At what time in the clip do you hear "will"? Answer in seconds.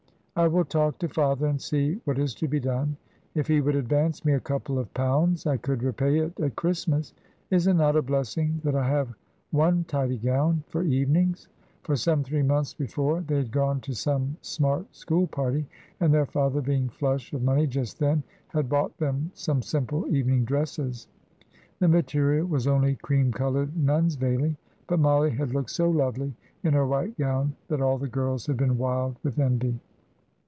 0.47-0.65